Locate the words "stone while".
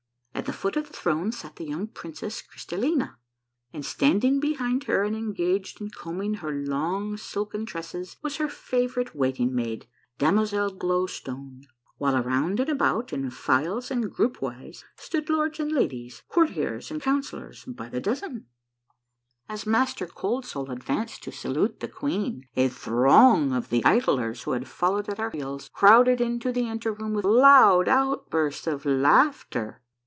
11.05-12.15